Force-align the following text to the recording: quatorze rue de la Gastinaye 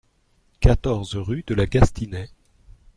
quatorze 0.61 1.15
rue 1.17 1.43
de 1.45 1.53
la 1.53 1.67
Gastinaye 1.67 2.31